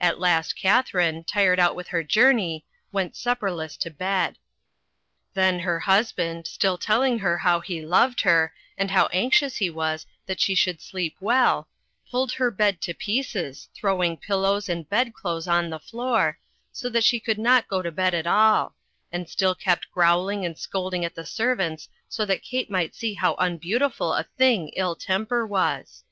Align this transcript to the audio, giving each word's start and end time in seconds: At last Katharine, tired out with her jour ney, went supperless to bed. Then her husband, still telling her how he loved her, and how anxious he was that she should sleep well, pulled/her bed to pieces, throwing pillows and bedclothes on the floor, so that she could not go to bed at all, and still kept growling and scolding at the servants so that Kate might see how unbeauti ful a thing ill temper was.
At 0.00 0.18
last 0.18 0.56
Katharine, 0.56 1.22
tired 1.22 1.60
out 1.60 1.76
with 1.76 1.86
her 1.94 2.02
jour 2.02 2.32
ney, 2.32 2.64
went 2.90 3.14
supperless 3.14 3.76
to 3.76 3.88
bed. 3.88 4.36
Then 5.34 5.60
her 5.60 5.78
husband, 5.78 6.48
still 6.48 6.76
telling 6.76 7.20
her 7.20 7.38
how 7.38 7.60
he 7.60 7.80
loved 7.86 8.22
her, 8.22 8.52
and 8.76 8.90
how 8.90 9.06
anxious 9.12 9.58
he 9.58 9.70
was 9.70 10.06
that 10.26 10.40
she 10.40 10.56
should 10.56 10.80
sleep 10.82 11.14
well, 11.20 11.68
pulled/her 12.10 12.50
bed 12.50 12.80
to 12.80 12.94
pieces, 12.94 13.68
throwing 13.72 14.16
pillows 14.16 14.68
and 14.68 14.88
bedclothes 14.90 15.46
on 15.46 15.70
the 15.70 15.78
floor, 15.78 16.40
so 16.72 16.88
that 16.88 17.04
she 17.04 17.20
could 17.20 17.38
not 17.38 17.68
go 17.68 17.80
to 17.80 17.92
bed 17.92 18.12
at 18.12 18.26
all, 18.26 18.74
and 19.12 19.28
still 19.28 19.54
kept 19.54 19.92
growling 19.92 20.44
and 20.44 20.58
scolding 20.58 21.04
at 21.04 21.14
the 21.14 21.24
servants 21.24 21.88
so 22.08 22.24
that 22.24 22.42
Kate 22.42 22.72
might 22.72 22.92
see 22.96 23.14
how 23.14 23.36
unbeauti 23.36 23.92
ful 23.94 24.14
a 24.14 24.24
thing 24.36 24.70
ill 24.70 24.96
temper 24.96 25.46
was. 25.46 26.02